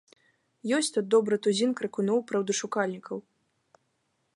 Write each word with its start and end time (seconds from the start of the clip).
Ёсць 0.77 0.89
тут 0.95 1.05
добры 1.15 1.35
тузін 1.47 1.75
крыкуноў-праўдашукальнікаў. 1.83 3.17